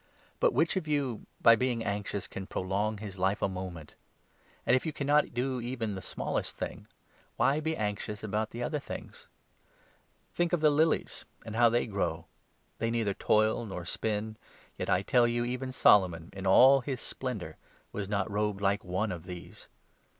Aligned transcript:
But 0.39 0.51
which 0.55 0.75
of 0.77 0.87
you, 0.87 1.27
by 1.41 1.55
being 1.55 1.83
anxious, 1.83 2.23
25 2.27 2.29
can 2.31 2.47
prolong 2.47 2.97
his 2.97 3.19
life 3.19 3.39
a 3.43 3.47
moment? 3.47 3.93
And, 4.65 4.75
if 4.75 4.83
you 4.83 4.91
cannot 4.91 5.35
do 5.35 5.61
even 5.61 5.91
26 5.91 5.93
the 6.07 6.11
smallest 6.11 6.55
thing, 6.55 6.87
why 7.37 7.59
be 7.59 7.77
anxious 7.77 8.23
about 8.23 8.55
other 8.55 8.79
things? 8.79 9.27
Think 10.33 10.49
27 10.53 10.55
of 10.55 10.61
the 10.61 10.69
lilies, 10.71 11.25
and 11.45 11.55
how 11.55 11.69
they 11.69 11.85
grow. 11.85 12.25
They 12.79 12.89
neither 12.89 13.13
toil 13.13 13.63
nor 13.63 13.85
spin; 13.85 14.37
yet, 14.75 14.89
I 14.89 15.03
tell 15.03 15.27
you, 15.27 15.45
even 15.45 15.71
Solomon 15.71 16.31
in 16.33 16.47
all 16.47 16.79
his 16.81 16.99
splendour 16.99 17.57
was 17.91 18.07
nc<: 18.07 18.25
robed 18.27 18.59
like 18.59 18.83
one 18.83 19.11
of 19.11 19.25
these. 19.25 19.67